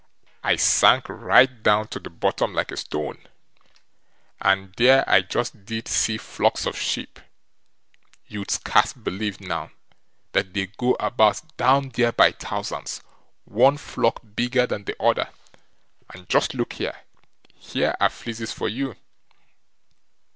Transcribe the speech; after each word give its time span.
I 0.43 0.55
sank 0.55 1.07
right 1.09 1.61
down 1.61 1.89
to 1.89 1.99
the 1.99 2.09
bottom 2.09 2.55
like 2.55 2.71
a 2.71 2.77
stone, 2.77 3.19
and 4.41 4.73
there 4.75 5.07
I 5.07 5.21
just 5.21 5.63
did 5.63 5.87
see 5.87 6.17
flocks 6.17 6.65
of 6.65 6.75
sheep; 6.75 7.19
you'd 8.25 8.49
scarce 8.49 8.93
believe 8.93 9.39
now, 9.39 9.69
that 10.31 10.55
they 10.55 10.65
go 10.65 10.97
about 10.99 11.55
down 11.55 11.89
there 11.89 12.11
by 12.13 12.31
thousands, 12.31 13.01
one 13.45 13.77
flock 13.77 14.21
bigger 14.35 14.65
than 14.65 14.85
the 14.85 14.95
other. 14.99 15.29
And 16.11 16.27
just 16.27 16.55
look 16.55 16.73
here! 16.73 16.99
here 17.53 17.95
are 17.99 18.09
fleeces 18.09 18.51
for 18.51 18.67
you!" 18.67 18.95